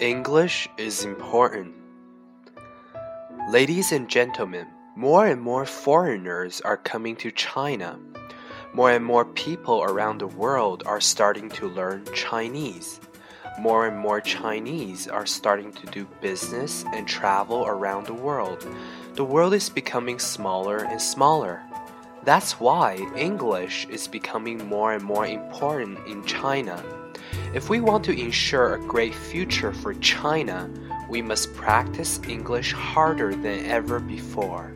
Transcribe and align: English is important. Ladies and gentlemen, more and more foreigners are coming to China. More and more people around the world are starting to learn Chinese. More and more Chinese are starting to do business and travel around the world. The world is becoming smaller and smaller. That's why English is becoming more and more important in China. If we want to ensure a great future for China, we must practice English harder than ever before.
English 0.00 0.68
is 0.76 1.06
important. 1.06 1.74
Ladies 3.48 3.92
and 3.92 4.10
gentlemen, 4.10 4.66
more 4.94 5.26
and 5.26 5.40
more 5.40 5.64
foreigners 5.64 6.60
are 6.60 6.76
coming 6.76 7.16
to 7.16 7.30
China. 7.30 7.98
More 8.74 8.90
and 8.90 9.02
more 9.02 9.24
people 9.24 9.82
around 9.82 10.18
the 10.18 10.26
world 10.26 10.82
are 10.84 11.00
starting 11.00 11.48
to 11.50 11.68
learn 11.68 12.04
Chinese. 12.12 13.00
More 13.58 13.86
and 13.86 13.96
more 13.96 14.20
Chinese 14.20 15.08
are 15.08 15.24
starting 15.24 15.72
to 15.72 15.86
do 15.86 16.06
business 16.20 16.84
and 16.92 17.08
travel 17.08 17.64
around 17.66 18.06
the 18.06 18.12
world. 18.12 18.66
The 19.14 19.24
world 19.24 19.54
is 19.54 19.70
becoming 19.70 20.18
smaller 20.18 20.76
and 20.76 21.00
smaller. 21.00 21.62
That's 22.22 22.60
why 22.60 22.96
English 23.16 23.86
is 23.88 24.08
becoming 24.08 24.68
more 24.68 24.92
and 24.92 25.02
more 25.02 25.24
important 25.24 26.06
in 26.06 26.22
China. 26.24 26.84
If 27.54 27.68
we 27.68 27.80
want 27.80 28.04
to 28.04 28.12
ensure 28.12 28.74
a 28.74 28.86
great 28.86 29.14
future 29.14 29.72
for 29.72 29.94
China, 29.94 30.70
we 31.08 31.22
must 31.22 31.54
practice 31.54 32.20
English 32.28 32.72
harder 32.72 33.34
than 33.34 33.66
ever 33.66 34.00
before. 34.00 34.72